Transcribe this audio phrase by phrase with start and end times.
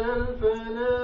[0.00, 0.94] الفلاح.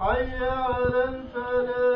[0.00, 1.89] حي على الفلاح.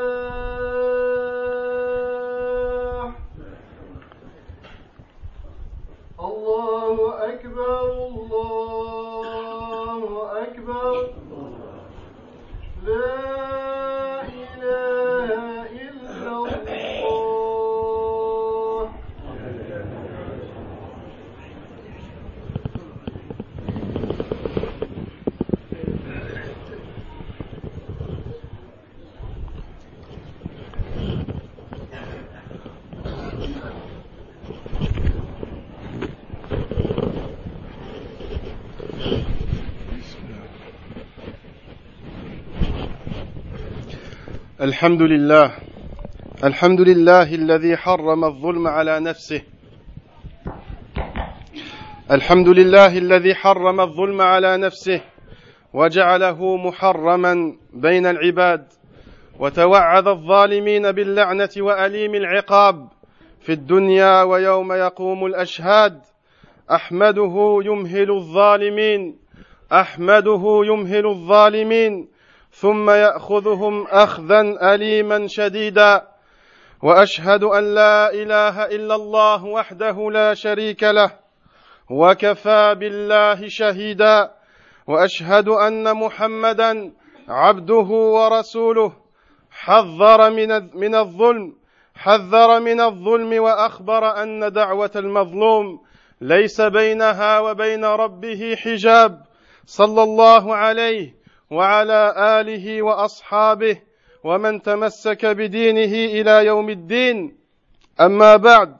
[44.61, 45.55] الحمد لله
[46.45, 49.43] الحمد لله الذي حرم الظلم على نفسه.
[52.11, 55.01] الحمد لله الذي حرم الظلم على نفسه
[55.73, 58.65] وجعله محرما بين العباد
[59.39, 62.89] وتوعد الظالمين باللعنة وأليم العقاب
[63.41, 66.13] في الدنيا ويوم يقوم الأشهاد.
[66.70, 69.19] أحمده يمهل الظالمين.
[69.72, 72.09] أحمده يمهل الظالمين.
[72.50, 74.41] ثم يأخذهم اخذا
[74.75, 76.09] اليما شديدا.
[76.83, 81.11] وأشهد أن لا إله إلا الله وحده لا شريك له.
[81.91, 84.31] وكفى بالله شهيدا.
[84.87, 86.93] وأشهد أن محمدا
[87.28, 88.93] عبده ورسوله.
[89.50, 91.53] حذر من من الظلم.
[91.94, 99.25] حذر من الظلم وأخبر أن دعوة المظلوم ليس بينها وبين ربه حجاب.
[99.67, 101.15] صلى الله عليه
[101.51, 103.81] وعلى آله وأصحابه
[104.25, 107.37] ومن تمسك بدينه إلى يوم الدين.
[108.01, 108.77] أما بعد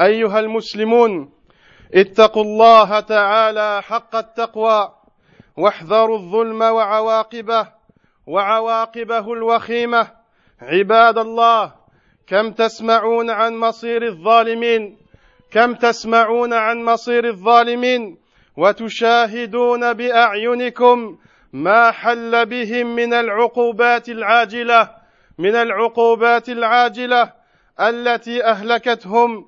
[0.00, 1.32] أيها المسلمون
[1.94, 4.92] اتقوا الله تعالى حق التقوى
[5.56, 7.68] واحذروا الظلم وعواقبه
[8.26, 10.10] وعواقبه الوخيمة.
[10.62, 11.72] عباد الله
[12.26, 15.05] كم تسمعون عن مصير الظالمين؟
[15.50, 18.18] كم تسمعون عن مصير الظالمين
[18.56, 21.18] وتشاهدون بأعينكم
[21.52, 24.90] ما حل بهم من العقوبات العاجلة
[25.38, 27.32] من العقوبات العاجلة
[27.80, 29.46] التي أهلكتهم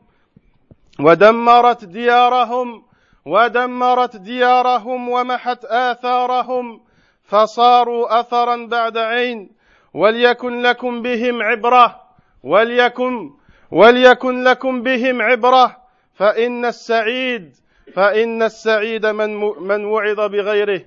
[1.00, 2.82] ودمرت ديارهم
[3.26, 6.80] ودمرت ديارهم ومحت آثارهم
[7.24, 9.50] فصاروا اثرا بعد عين
[9.94, 12.00] وليكن لكم بهم عبرة
[12.42, 13.30] وليكن
[13.70, 17.55] وليكن لكم بهم عبرة فان السعيد
[17.93, 20.81] فان السعيد من من وعظ بغيره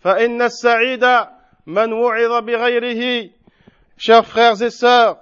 [0.00, 1.04] فإن السعيد
[1.66, 3.30] من وعظ بغيره
[4.00, 5.16] Chers frères et sœurs,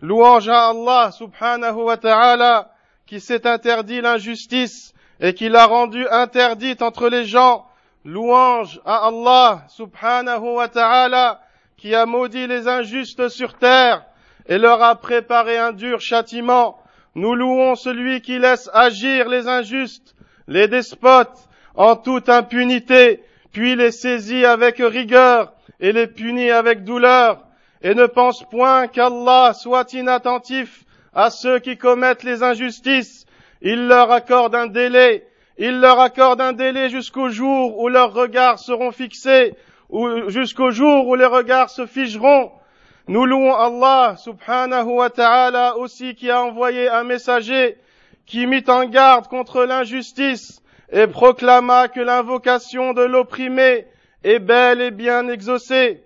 [0.00, 2.70] louange à Allah subhanahu wa ta'ala
[3.06, 7.66] qui s'est interdit l'injustice et qui l'a rendue interdite entre les gens.
[8.06, 11.42] Louange à Allah subhanahu wa ta'ala
[11.76, 14.04] qui a maudit les injustes sur terre
[14.46, 16.78] et leur a préparé un dur châtiment.
[17.17, 20.13] Nous louons celui qui laisse agir les injustes,
[20.47, 27.43] les despotes, en toute impunité, puis les saisit avec rigueur et les punit avec douleur,
[27.81, 33.25] et ne pense point qu'Allah soit inattentif à ceux qui commettent les injustices.
[33.63, 35.25] Il leur accorde un délai,
[35.57, 39.55] il leur accorde un délai jusqu'au jour où leurs regards seront fixés,
[40.27, 42.51] jusqu'au jour où les regards se figeront.
[43.09, 47.77] Nous louons Allah subhanahu wa ta'ala aussi qui a envoyé un messager
[48.25, 50.61] qui mit en garde contre l'injustice
[50.91, 53.87] et proclama que l'invocation de l'opprimé
[54.25, 56.03] est belle et bien exaucée.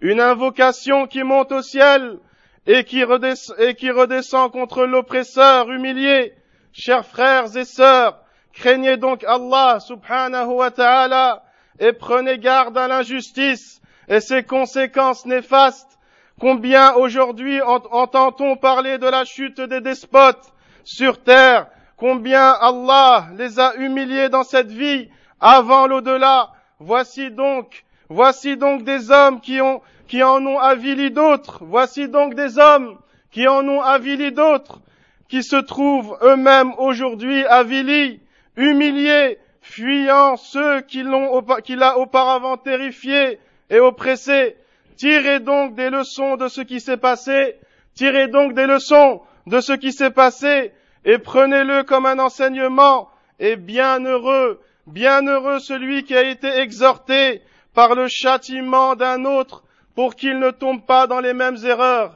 [0.00, 2.18] Une invocation qui monte au ciel
[2.66, 6.32] et qui, redescend, contre l'oppresseur humilié.
[6.72, 8.18] Chers frères et sœurs,
[8.54, 11.42] craignez donc Allah subhanahu wa ta'ala
[11.78, 15.91] et prenez garde à l'injustice et ses conséquences néfastes.
[16.42, 20.52] Combien aujourd'hui entend-on parler de la chute des despotes
[20.82, 21.68] sur terre?
[21.96, 25.08] Combien Allah les a humiliés dans cette vie
[25.38, 26.50] avant l'au-delà?
[26.80, 29.80] Voici donc, voici donc des hommes qui en
[30.44, 31.60] ont avili d'autres.
[31.60, 32.98] Voici donc des hommes
[33.30, 34.80] qui en ont avili d'autres,
[35.28, 38.18] qui se trouvent eux-mêmes aujourd'hui avilis,
[38.56, 43.38] humiliés, fuyant ceux qui l'ont, qui l'a auparavant terrifié
[43.70, 44.56] et oppressés.
[44.97, 47.55] Tirez donc des leçons de ce qui s'est passé,
[47.95, 50.71] tirez donc des leçons de ce qui s'est passé,
[51.05, 53.09] et prenez-le comme un enseignement,
[53.39, 57.41] et bienheureux, bienheureux celui qui a été exhorté
[57.73, 59.63] par le châtiment d'un autre
[59.95, 62.13] pour qu'il ne tombe pas dans les mêmes erreurs.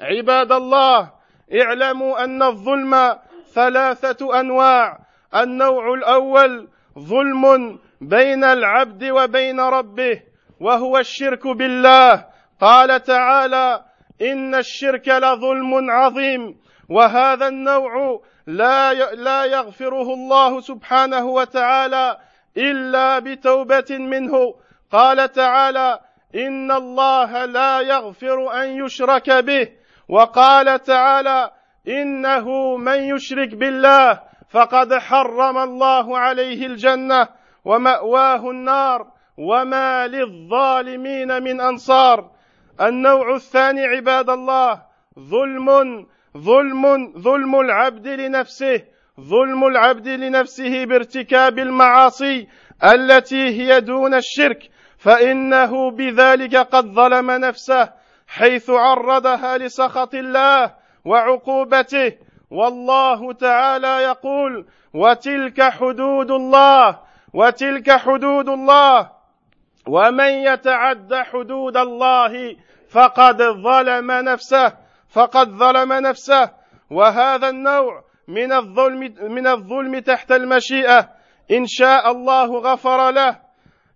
[0.00, 1.10] عباد الله
[1.52, 3.16] اعلموا أن الظلم
[3.54, 4.98] ثلاثة أنواع
[5.34, 10.22] النوع الأول ظلم بين العبد وبين ربه
[10.59, 12.25] وهو الشرك بالله.
[12.61, 13.83] قال تعالى
[14.21, 16.57] إن الشرك لظلم عظيم.
[16.89, 22.17] وهذا النوع لا لا يغفره الله سبحانه وتعالى
[22.57, 24.53] إلا بتوبة منه.
[24.91, 25.99] قال تعالى
[26.35, 29.67] إن الله لا يغفر أن يشرك به.
[30.09, 31.51] وقال تعالى
[31.87, 34.19] إنه من يشرك بالله
[34.49, 37.27] فقد حرم الله عليه الجنة
[37.65, 39.18] ومأواه النار.
[39.39, 42.31] وما للظالمين من أنصار.
[42.81, 44.81] النوع الثاني عباد الله
[45.19, 45.69] ظلم
[46.37, 48.81] ظلم ظلم العبد لنفسه
[49.19, 52.47] ظلم العبد لنفسه بارتكاب المعاصي
[52.83, 54.69] التي هي دون الشرك.
[54.97, 57.89] فإنه بذلك قد ظلم نفسه
[58.27, 60.73] حيث عرضها لسخط الله
[61.05, 62.13] وعقوبته.
[62.51, 66.99] والله تعالى يقول وتلك حدود الله
[67.33, 69.18] وتلك حدود الله
[69.87, 72.55] ومن يتعد حدود الله
[72.89, 74.73] فقد ظلم نفسه
[75.09, 76.51] فقد ظلم نفسه.
[76.91, 81.09] وهذا النوع من الظلم من الظلم تحت المشيئه.
[81.51, 83.39] ان شاء الله غفر له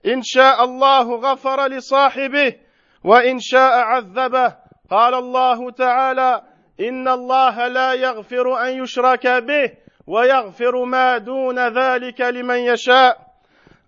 [0.06, 2.56] ان شاء الله غفر لصاحبه
[3.03, 4.56] وان شاء عذبه.
[4.89, 6.41] قال الله تعالى
[6.79, 9.71] ان الله لا يغفر ان يشرك به
[10.07, 13.32] ويغفر ما دون ذلك لمن يشاء.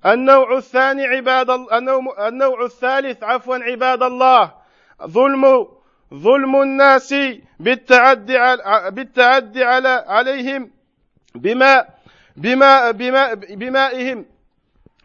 [0.05, 1.49] النوع الثاني عباد
[2.19, 4.51] النوع الثالث عفوا عباد الله
[5.05, 5.67] ظلم
[6.13, 7.15] ظلم الناس
[7.59, 8.37] بالتعدي
[8.89, 10.71] بالتعدي على عليهم
[11.35, 11.85] بما
[12.37, 14.25] بما بما بمائهم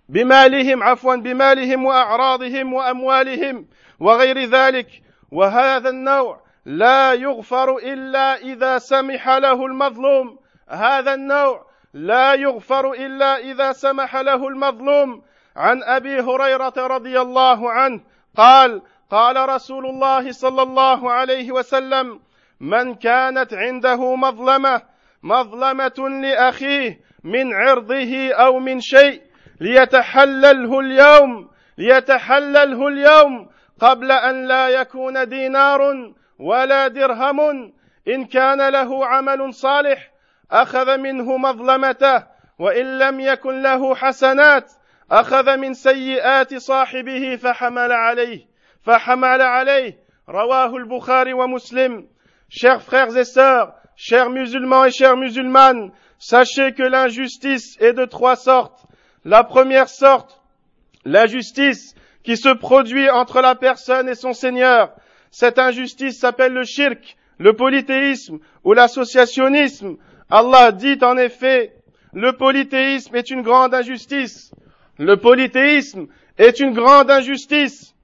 [0.08, 3.66] بمالهم عفوا بمالهم وأعراضهم وأموالهم
[4.00, 5.02] وغير ذلك.
[5.30, 10.38] وهذا النوع لا يغفر إلا إذا سمح له المظلوم.
[10.68, 15.22] هذا النوع لا يغفر إلا إذا سمح له المظلوم.
[15.56, 18.00] عن أبي هريرة رضي الله عنه
[18.36, 22.20] قال قال رسول الله صلى الله عليه وسلم
[22.60, 24.82] من كانت عنده مظلمة
[25.22, 29.22] مظلمة لأخيه من عرضه أو من شيء
[29.60, 33.50] ليتحلله اليوم ليتحلله اليوم
[33.80, 37.72] قبل أن لا يكون دينار ولا درهم
[38.08, 40.09] إن كان له عمل صالح
[40.51, 42.23] اخذ منه مظلمته
[42.59, 44.71] وان لم يكن له حسنات
[45.11, 48.39] اخذ من سيئات صاحبه فحمل عليه
[48.83, 49.99] فحمل عليه
[50.29, 52.07] رواه البخاري ومسلم
[52.49, 58.35] chers frères et sœurs chers musulmans et chères musulmanes sachez que l'injustice est de trois
[58.35, 58.85] sortes
[59.23, 60.41] la première sorte
[61.05, 64.91] l'injustice qui se produit entre la personne et son Seigneur.
[65.29, 69.97] Cette injustice s'appelle le shirk, le polythéisme ou l'associationnisme.
[70.30, 71.74] Allah dit en effet,
[72.12, 74.52] le polythéisme est une grande injustice.
[74.98, 76.06] Le polythéisme
[76.38, 77.94] est une grande injustice.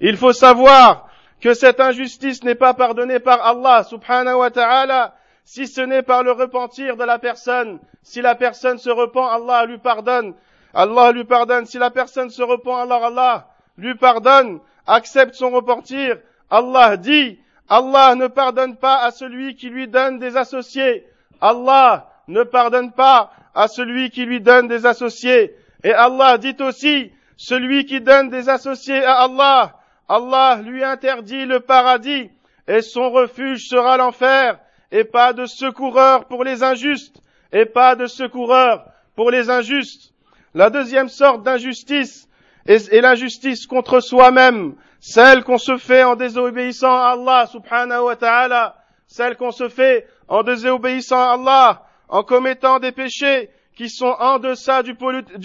[0.00, 1.08] Il faut savoir
[1.40, 6.22] que cette injustice n'est pas pardonnée par Allah subhanahu wa ta'ala si ce n'est par
[6.22, 7.80] le repentir de la personne.
[8.02, 10.34] Si la personne se repent, Allah lui pardonne.
[10.74, 11.66] Allah lui pardonne.
[11.66, 16.18] Si la personne se repent, alors Allah lui pardonne, accepte son repentir.
[16.50, 21.06] Allah dit, Allah ne pardonne pas à celui qui lui donne des associés.
[21.42, 25.54] Allah ne pardonne pas à celui qui lui donne des associés.
[25.84, 29.74] Et Allah dit aussi, celui qui donne des associés à Allah,
[30.08, 32.30] Allah lui interdit le paradis
[32.68, 34.58] et son refuge sera l'enfer
[34.92, 37.20] et pas de secoureur pour les injustes
[37.52, 38.84] et pas de secoureur
[39.16, 40.12] pour les injustes.
[40.54, 42.28] La deuxième sorte d'injustice
[42.66, 48.76] est, l'injustice contre soi-même, celle qu'on se fait en désobéissant à Allah subhanahu wa ta'ala,
[49.06, 54.38] celle qu'on se fait en désobéissant à Allah, en commettant des péchés qui sont en
[54.38, 54.94] deçà du,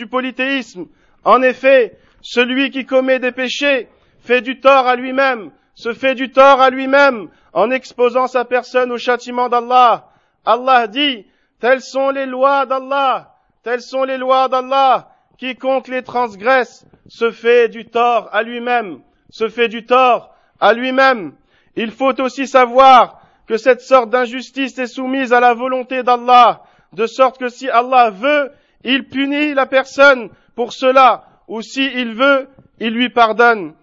[0.07, 0.85] polythéisme.
[1.23, 3.87] En effet, celui qui commet des péchés
[4.19, 8.91] fait du tort à lui-même, se fait du tort à lui-même en exposant sa personne
[8.91, 10.09] au châtiment d'Allah.
[10.45, 11.25] Allah dit,
[11.59, 13.33] telles sont les lois d'Allah,
[13.67, 15.09] Telles sont les lois d'Allah.
[15.37, 21.33] Quiconque les transgresse se fait du tort à lui-même, se fait du tort à lui-même.
[21.75, 26.63] Il faut aussi savoir que cette sorte d'injustice est soumise à la volonté d'Allah,
[26.93, 28.51] de sorte que si Allah veut,
[28.83, 32.49] il punit la personne pour cela, ou si il veut,
[32.79, 33.73] il lui pardonne.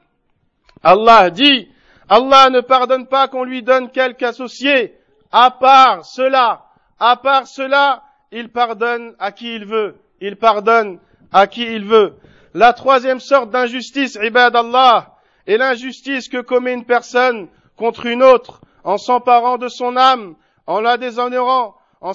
[0.82, 1.68] Allah dit,
[2.08, 4.94] Allah ne pardonne pas qu'on lui donne quelque associé.
[5.32, 6.66] À part cela,
[7.00, 9.96] à part cela, il pardonne à qui il veut.
[10.20, 10.98] Il pardonne
[11.32, 12.16] à qui il veut.
[12.52, 15.14] La troisième sorte d'injustice, ibad Allah,
[15.46, 20.36] est l'injustice que commet une personne contre une autre en s'emparant de son âme,
[20.66, 22.12] en la déshonorant, en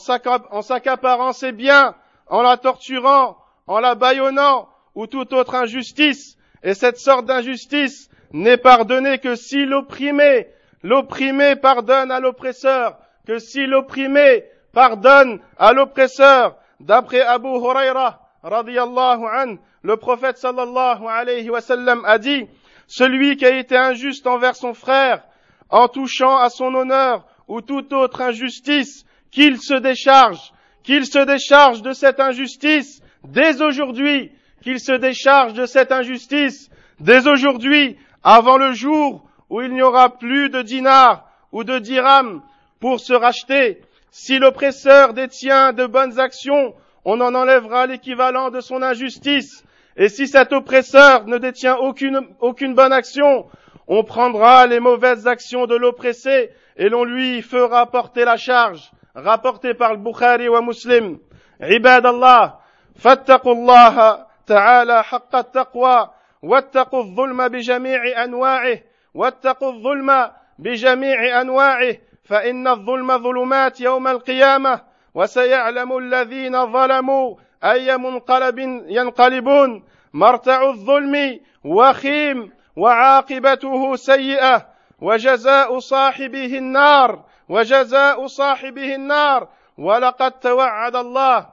[0.62, 1.96] s'accaparant ses biens,
[2.28, 6.38] en la torturant, en la bâillonnant ou toute autre injustice.
[6.64, 10.48] Et cette sorte d'injustice n'est pardonnée que si l'opprimé,
[10.84, 16.56] l'opprimé pardonne à l'oppresseur, que si l'opprimé pardonne à l'oppresseur.
[16.80, 21.60] D'après Abu Huraira, radiyallahu an, le prophète sallallahu alayhi wa
[22.06, 22.48] a dit,
[22.88, 25.24] celui qui a été injuste envers son frère,
[25.70, 31.82] en touchant à son honneur ou toute autre injustice, qu'il se décharge, qu'il se décharge
[31.82, 38.74] de cette injustice dès aujourd'hui, qu'il se décharge de cette injustice dès aujourd'hui, avant le
[38.74, 42.42] jour où il n'y aura plus de dinars ou de dirhams
[42.80, 43.82] pour se racheter.
[44.12, 46.74] Si l'oppresseur détient de bonnes actions,
[47.06, 49.64] on en enlèvera l'équivalent de son injustice.
[49.98, 53.46] Et si cet oppresseur ne détient aucune, aucune bonne action,
[53.89, 58.91] on prendra les mauvaises actions de l'oppressé et l'on lui fera porter la charge.
[59.15, 61.19] Rapporté par le Bukhari wa Muslim.
[61.61, 62.55] عباد الله
[62.97, 66.11] فاتقوا الله تعالى حق التقوى
[66.43, 68.79] واتقوا الظلم بجميع انواعه
[69.15, 74.81] واتقوا الظلم بجميع انواعه فان الظلم ظلمات يوم القيامه
[75.15, 84.68] وسيعلم الذين ظلموا اي منقلب ينقلبون مرتع الظلم وخيم وعاقبته سيئة
[85.02, 89.48] وجزاء صاحبه النار وجزاء صاحبه النار.
[89.78, 91.50] ولقد توعد الله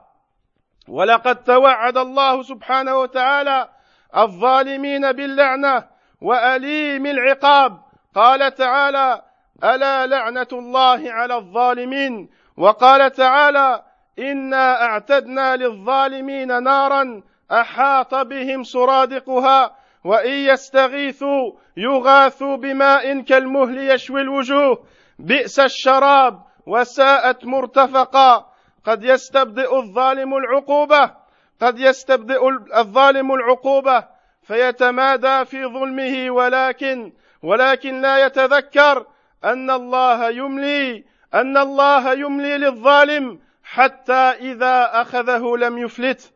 [0.87, 3.69] ولقد توعد الله سبحانه وتعالى
[4.17, 5.87] الظالمين باللعنة
[6.21, 7.81] وأليم العقاب.
[8.15, 9.21] قال تعالى
[9.63, 13.83] ألا لعنة الله على الظالمين؟ وقال تعالى
[14.19, 17.21] إنا أعتدنا للظالمين نارا
[17.51, 24.83] أحاط بهم سرادقها وإن يستغيثوا يغاثوا بماء كالمهل يشوي الوجوه.
[25.19, 28.45] بئس الشراب وساءت مرتفقا.
[28.85, 31.11] قد يستبدئ الظالم العقوبة.
[31.61, 34.07] قد يستبدئ الظالم العقوبة.
[34.43, 36.31] فيتمادى في ظلمه.
[36.31, 37.13] ولكن
[37.43, 39.05] ولكن لا يتذكر
[39.43, 46.33] أن الله يملي أن الله يملي للظالم حتى إذا أخذه لم يفلت.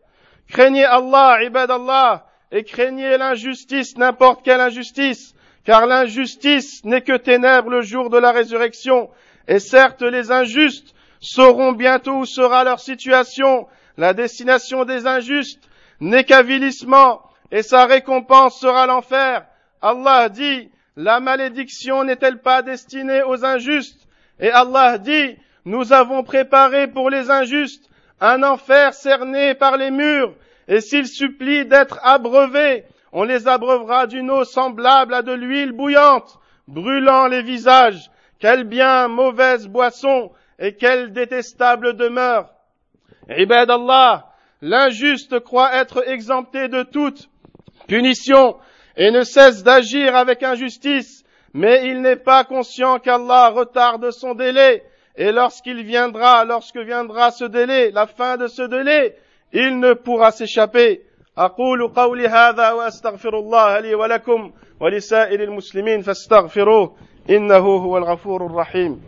[0.51, 2.30] craignez Allah عباد الله.
[2.51, 8.31] Et craignez l'injustice n'importe quelle injustice car l'injustice n'est que ténèbres le jour de la
[8.31, 9.09] résurrection.
[9.47, 13.67] Et certes les injustes sauront bientôt où sera leur situation.
[13.97, 15.61] La destination des injustes
[15.99, 19.45] n'est qu'avilissement et sa récompense sera l'enfer.
[19.81, 24.07] Allah dit, la malédiction n'est-elle pas destinée aux injustes?
[24.39, 27.87] Et Allah dit, nous avons préparé pour les injustes
[28.19, 30.33] un enfer cerné par les murs,
[30.67, 36.39] et s'ils supplient d'être abreuvés, on les abreuvera d'une eau semblable à de l'huile bouillante,
[36.67, 38.09] brûlant les visages.
[38.39, 42.49] Quelle bien mauvaise boisson et quelle détestable demeure.
[43.29, 44.27] Ibad Allah,
[44.61, 47.29] l'injuste croit être exempté de toute
[47.87, 48.57] punition
[48.95, 54.83] et ne cesse d'agir avec injustice, mais il n'est pas conscient qu'Allah retarde son délai,
[55.15, 59.17] et lorsqu'il viendra, lorsque viendra ce délai, la fin de ce délai,
[59.53, 61.01] il ne pourra s'échapper.
[61.37, 66.95] أقول قولي هذا وأستغفر الله لي ولكم ولسائر المسلمين فاستغفروه.
[67.29, 69.01] إنه هو الغفور الرحيم.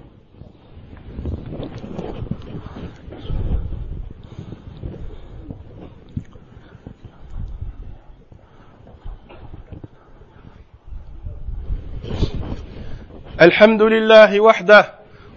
[13.41, 14.85] الحمد لله وحده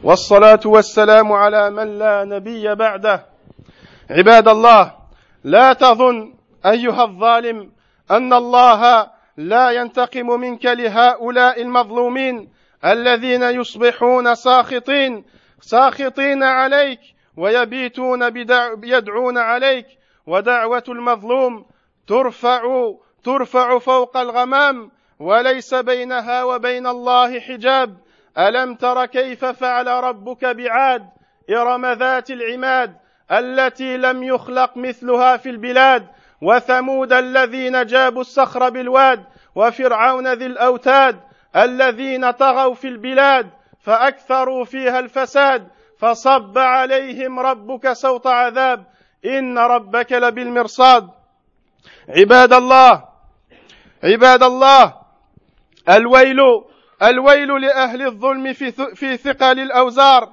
[0.05, 3.36] والصلاة والسلام على من لا نبي بعده.
[4.11, 4.93] عباد الله
[5.45, 6.35] لا تظن
[6.67, 7.73] أيها الظالم
[8.11, 12.53] أن الله لا ينتقم منك لهؤلاء المظلومين
[12.85, 15.25] الذين يصبحون ساخطين
[15.61, 17.01] ساخطين عليك
[17.37, 19.87] ويبيتون بدع يدعون عليك
[20.27, 21.67] ودعوة المظلوم
[22.07, 22.63] ترفع
[23.25, 27.97] ترفع فوق الغمام وليس بينها وبين الله حجاب.
[28.39, 31.09] ألم تر كيف فعل ربك بعاد
[31.51, 32.97] إرم ذات العماد؟
[33.33, 36.07] التي لم يخلق مثلها في البلاد
[36.43, 41.21] وثمود الذين جابوا الصخر بالواد وفرعون ذي الأوتاد
[41.57, 45.69] الذين طغوا في البلاد فأكثروا فيها الفساد
[45.99, 48.85] فصب عليهم ربك سوط عذاب
[49.25, 51.09] إن ربك لبالمرصاد.
[52.09, 53.05] عباد الله
[54.05, 54.95] عباد الله
[55.89, 56.41] الويل
[57.03, 60.33] الويل لأهل الظلم في في ثقل الأوزار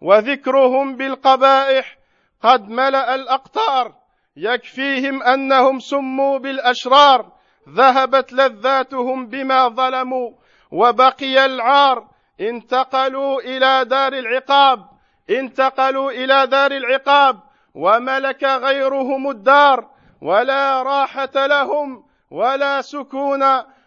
[0.00, 1.96] وذكرهم بالقبائح
[2.42, 3.92] قد ملأ الأقطار
[4.36, 7.32] يكفيهم أنهم سموا بالأشرار
[7.68, 10.30] ذهبت لذاتهم بما ظلموا
[10.70, 12.08] وبقي العار
[12.40, 14.86] انتقلوا إلى دار العقاب
[15.30, 17.40] انتقلوا إلى دار العقاب
[17.74, 19.88] وملك غيرهم الدار
[20.22, 23.42] ولا راحة لهم ولا سكون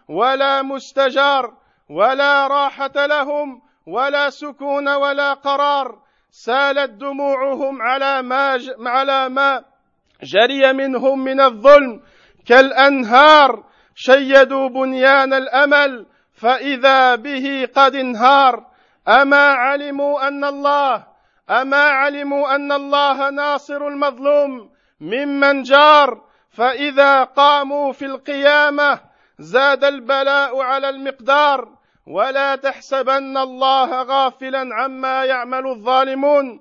[0.08, 1.54] ولا مستجار
[1.90, 6.05] ولا راحة لهم ولا سكون ولا قرار.
[6.44, 8.70] سالت دموعهم على ما ج...
[8.86, 9.64] على ما
[10.22, 12.02] جري منهم من الظلم.
[12.46, 13.64] كالأنهار
[13.94, 18.66] شيدوا بنيان الأمل فإذا به قد انهار.
[19.08, 21.06] أما علموا أن الله
[21.50, 26.20] أما علموا أن الله ناصر المظلوم ممن جار.
[26.50, 29.00] فإذا قاموا في القيامة
[29.38, 31.75] زاد البلاء على المقدار.
[32.06, 36.60] ولا تحسبن الله غافلا عما يعمل الظالمون.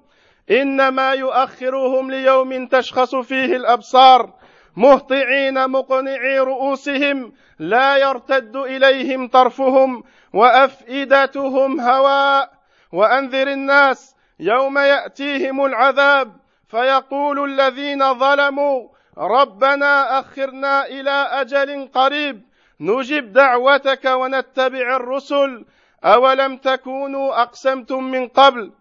[0.52, 4.34] إنما يؤخرهم ليوم تشخص فيه الأبصار.
[4.78, 12.50] مهطعين مقنعي رؤوسهم لا يرتد إليهم طرفهم وأفئدتهم هواء.
[12.92, 16.36] وأنذر الناس يوم يأتيهم العذاب.
[16.68, 18.88] فيقول الذين ظلموا
[19.18, 22.55] ربنا أخرنا إلى أجل قريب.
[22.80, 25.66] نجب دعوتك ونتبع الرسل.
[26.04, 28.72] أولم تكونوا أقسمتم من قبل؟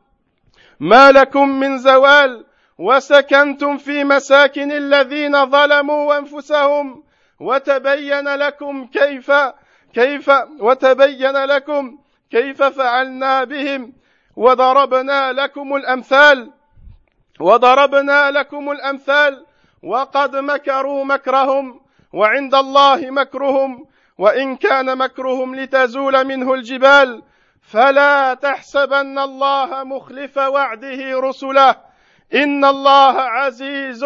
[0.80, 2.46] ما لكم من زوال؟
[2.78, 7.04] وسكنتم في مساكن الذين ظلموا أنفسهم.
[7.40, 9.32] وتبين لكم كيف
[9.94, 11.98] كيف وتبين لكم
[12.30, 13.92] كيف فعلنا بهم.
[14.36, 16.52] وضربنا لكم الأمثال
[17.40, 19.46] وضربنا لكم الأمثال.
[19.82, 21.83] وقد مكروا مكرهم.
[22.14, 23.86] وعند الله مكرهم
[24.18, 27.22] وإن كان مكرهم لتزول منه الجبال
[27.62, 31.76] فلا تحسبن الله مخلف وعده رسله.
[32.34, 34.04] إن الله عزيز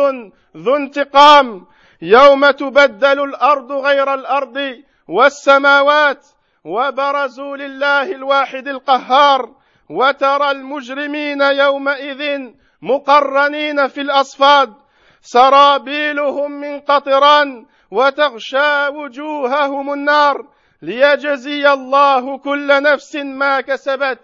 [0.56, 1.66] ذو انتقام.
[2.02, 6.26] يوم تبدل الأرض غير الأرض والسماوات
[6.64, 9.54] وبرزوا لله الواحد القهار.
[9.90, 12.50] وترى المجرمين يومئذ
[12.82, 14.74] مقرنين في الأصفاد.
[15.22, 20.46] سرابيلهم من قطران وتغشى وجوههم النار
[20.82, 24.18] ليجزي الله كل نفس ما كسبت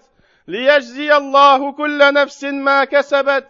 [0.48, 3.48] ليجزي الله كل نفس ما كسبت.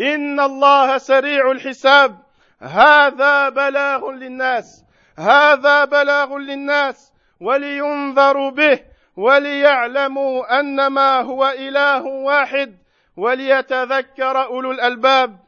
[0.00, 2.22] إن الله سريع الحساب.
[2.60, 4.84] هذا بلاغ للناس
[5.18, 7.12] هذا بلاغ للناس.
[7.40, 8.80] ولينذروا به
[9.16, 12.78] وليعلموا انما هو إله واحد
[13.16, 15.41] وليتذكر أولو الألباب.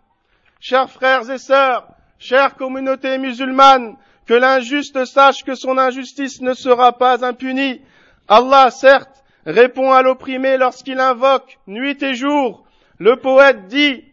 [0.65, 1.87] Chers frères et sœurs
[2.19, 7.83] chère communauté musulmane que l'injuste sache que son injustice ne sera pas impunie.
[8.29, 12.65] Allah, certes, répond à l'opprimé lorsqu'il invoque nuit et jour.
[12.99, 14.05] Le poète dit,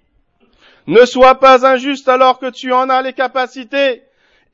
[0.87, 4.03] ne sois pas injuste alors que tu en as les capacités.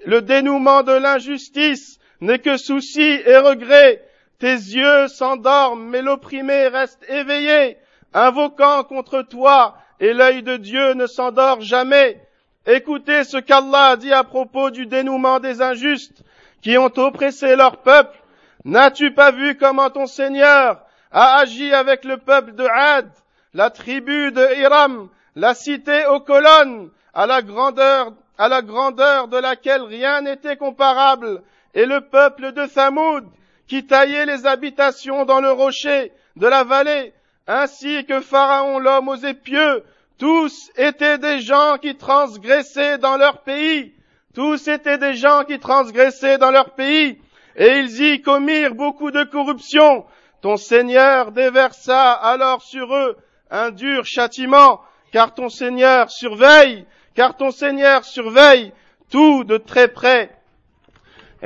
[0.06, 4.08] Le dénouement de l'injustice n'est que souci et regret.
[4.38, 7.78] Tes yeux s'endorment, mais l'opprimé reste éveillé,
[8.14, 12.22] invoquant contre toi, et l'œil de Dieu ne s'endort jamais.
[12.66, 16.24] Écoutez ce qu'Allah dit à propos du dénouement des injustes
[16.62, 18.18] qui ont oppressé leur peuple.
[18.66, 20.82] N'as-tu pas vu comment ton Seigneur
[21.12, 23.10] a agi avec le peuple de Had,
[23.54, 29.38] la tribu de Hiram, la cité aux colonnes, à la grandeur, à la grandeur de
[29.38, 31.42] laquelle rien n'était comparable,
[31.74, 33.26] et le peuple de Thamoud,
[33.68, 37.14] qui taillait les habitations dans le rocher de la vallée,
[37.48, 39.84] ainsi que Pharaon l'homme aux épieux,
[40.18, 43.94] tous étaient des gens qui transgressaient dans leur pays.
[44.34, 47.20] Tous étaient des gens qui transgressaient dans leur pays.
[47.56, 50.06] Et ils y commirent beaucoup de corruption.
[50.42, 53.18] Ton Seigneur déversa alors sur eux
[53.50, 54.82] un dur châtiment,
[55.12, 58.74] car ton Seigneur surveille, car ton Seigneur surveille
[59.10, 60.30] tout de très près.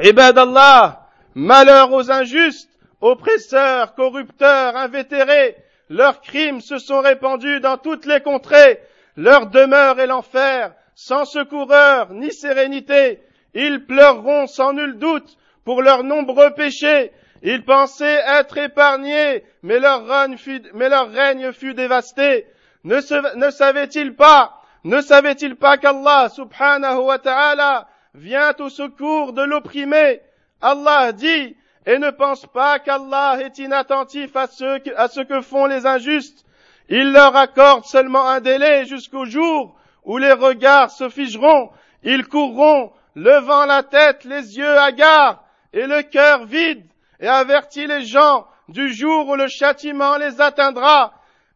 [0.02, 2.70] Ibad Allah, malheur aux injustes,
[3.02, 5.56] oppresseurs, corrupteurs, invétérés,
[5.91, 8.80] leurs crimes se sont répandus dans toutes les contrées.
[9.17, 13.19] Leur demeure est l'enfer, sans secoureur ni sérénité.
[13.54, 17.12] Ils pleureront sans nul doute pour leurs nombreux péchés.
[17.43, 22.45] Ils pensaient être épargnés, mais leur, règne fut, dévasté.
[22.86, 29.41] Ne, ne savaient-ils pas, ne savaient-ils pas qu'Allah subhanahu wa ta'ala vient au secours de
[29.41, 30.21] l'opprimé?
[30.62, 36.46] Allah dit, et ne pense pas qu'Allah est inattentif à, ce que font les injustes.
[36.89, 41.70] Il leur accorde seulement un délai jusqu'au jour où les regards se figeront,
[42.04, 46.84] ils courront, levant la tête, les yeux hagards, et le cœur vide
[47.20, 51.13] et avertis les gens du jour où le châtiment les atteindra,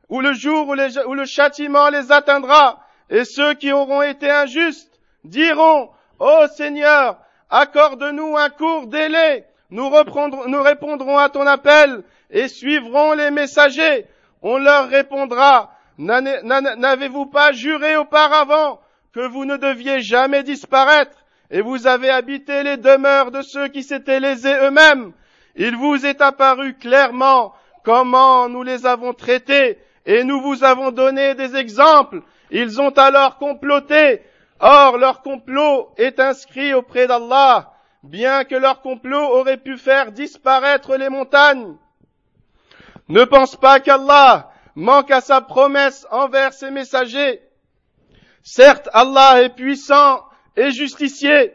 [0.10, 5.90] ou le jour où, le châtiment les atteindra, et ceux qui auront été injustes diront,
[6.20, 7.18] Ô Seigneur,
[7.50, 14.06] accorde-nous un court délai, nous, répondrons à ton appel et suivrons les messagers.
[14.42, 18.80] On leur répondra, n'avez-vous pas juré auparavant
[19.14, 23.84] que vous ne deviez jamais disparaître et vous avez habité les demeures de ceux qui
[23.84, 25.14] s'étaient lésés eux-mêmes?
[25.56, 31.34] Il vous est apparu clairement comment nous les avons traités et nous vous avons donné
[31.34, 32.22] des exemples.
[32.52, 34.22] Ils ont alors comploté.
[34.60, 37.74] Or, leur complot est inscrit auprès d'Allah,
[38.06, 41.76] bien que leur complot aurait pu faire disparaître les montagnes.
[43.10, 47.42] Ne pense pas qu'Allah manque à sa promesse envers ses messagers.
[48.44, 50.24] Certes, Allah est puissant
[50.56, 51.54] et justicier.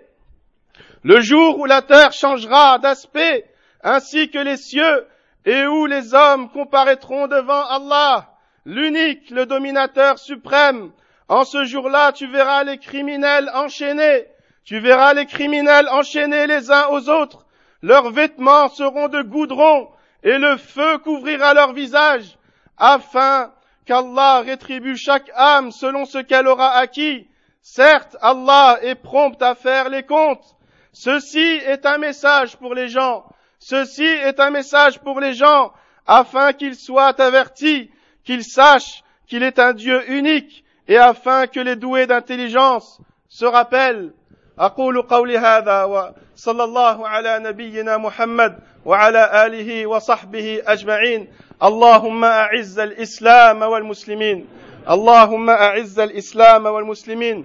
[1.03, 3.47] Le jour où la terre changera d'aspect
[3.83, 5.07] ainsi que les cieux,
[5.47, 8.31] et où les hommes comparaîtront devant Allah,
[8.67, 10.93] l'unique, le dominateur suprême.
[11.29, 14.27] En ce jour-là, tu verras les criminels enchaînés,
[14.71, 17.45] tu verras les criminels enchaînés les uns aux autres,
[17.83, 19.89] leurs vêtements seront de goudron,
[20.23, 22.39] et le feu couvrira leur visage,
[22.79, 23.53] afin
[23.85, 27.27] qu'Allah rétribue chaque âme selon ce qu'elle aura acquis.
[27.63, 30.55] Certes, Allah est prompt à faire les comptes.
[30.93, 33.25] Ceci est un message pour les gens.
[33.59, 35.73] Ceci est un message pour les gens,
[36.07, 37.91] afin qu'ils soient avertis,
[38.23, 44.13] qu'ils sachent qu'il est un Dieu unique, et afin que les doués d'intelligence se rappellent.
[44.59, 51.29] أقول قولي هذا وصلى الله على نبينا محمد وعلى آله وصحبه أجمعين.
[51.63, 54.47] اللهم أعز الإسلام والمسلمين.
[54.91, 57.45] اللهم أعز الإسلام والمسلمين.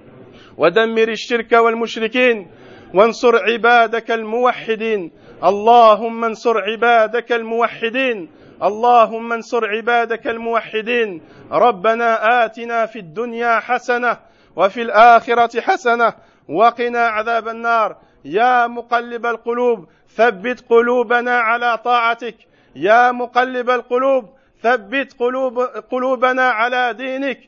[0.57, 2.47] ودمر الشرك والمشركين.
[2.93, 5.11] وانصر عبادك الموحدين.
[5.43, 8.29] اللهم انصر عبادك الموحدين.
[8.63, 11.21] اللهم انصر عبادك الموحدين.
[11.51, 14.17] ربنا آتنا في الدنيا حسنة
[14.55, 16.13] وفي الآخرة حسنة
[16.49, 17.95] وقنا عذاب النار.
[18.25, 22.35] يا مقلب القلوب ثبت قلوبنا على طاعتك.
[22.75, 24.29] يا مقلب القلوب
[24.63, 25.59] ثبت قلوب
[25.91, 27.39] قلوبنا على دينك.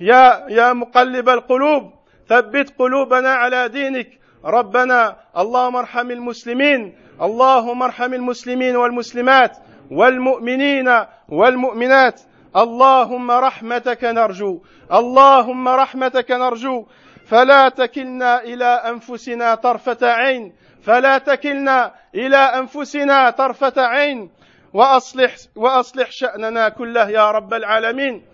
[0.00, 1.92] يا يا مقلب القلوب
[2.28, 4.08] ثبت قلوبنا على دينك.
[4.44, 6.94] ربنا اللهم ارحم المسلمين.
[7.22, 9.56] اللهم ارحم المسلمين والمسلمات
[9.90, 10.88] والمؤمنين
[11.28, 12.20] والمؤمنات.
[12.56, 14.60] اللهم رحمتك نرجو.
[14.92, 16.84] اللهم رحمتك نرجو.
[17.26, 20.52] فلا تكلنا إلى أنفسنا طرفة عين.
[20.82, 24.30] فلا تكلنا إلى أنفسنا طرفة عين.
[24.74, 28.26] وأصلح وأصلح شأننا كله يا رب العالمين.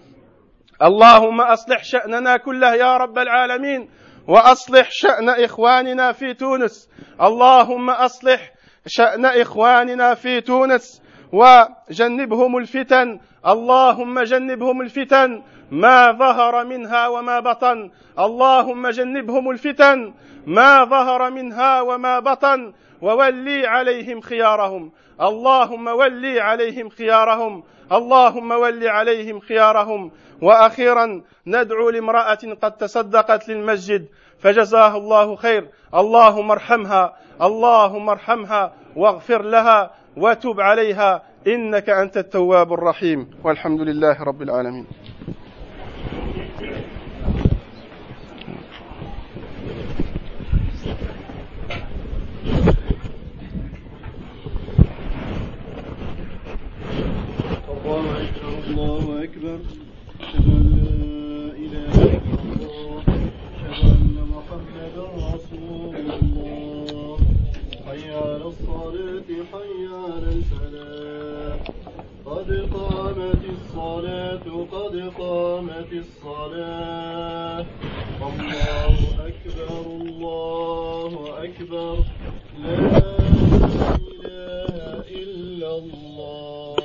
[0.83, 3.91] اللهم أصلح شأننا كله يا رب العالمين.
[4.29, 6.91] وأصلح شأن إخواننا في تونس.
[7.23, 8.53] اللهم أصلح
[8.87, 11.03] شأن إخواننا في تونس.
[11.33, 13.21] وجنبهم الفتن.
[13.47, 15.43] اللهم جنبهم الفتن.
[15.71, 17.91] ما ظهر منها وما بطن.
[18.19, 20.15] اللهم جنبهم الفتن.
[20.47, 22.73] ما ظهر منها وما بطن.
[23.03, 24.93] وولي عليهم خيارهم.
[25.21, 27.63] اللهم ولي عليهم خيارهم.
[27.93, 30.11] اللهم ول عليهم خيارهم.
[30.43, 34.07] وأخيرا ندعو لامرأة قد تصدقت للمسجد
[34.41, 35.69] فجزاها الله خير.
[35.95, 37.17] اللهم ارحمها.
[37.43, 38.73] اللهم ارحمها.
[38.97, 39.98] واغفر لها.
[40.17, 43.31] وتب عليها إنك أنت التواب الرحيم.
[43.45, 44.87] والحمد لله رب العالمين.
[58.69, 59.59] الله أكبر.
[59.59, 59.88] أشهد
[75.19, 77.67] قد قامت الصلاة.
[78.23, 79.08] الله